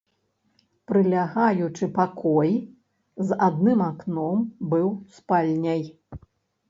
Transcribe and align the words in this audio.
Прылягаючы 0.91 1.83
пакой 1.99 2.51
з 3.29 3.39
адным 3.51 3.79
акном 3.91 4.39
быў 4.73 4.87
спальняй. 5.19 5.83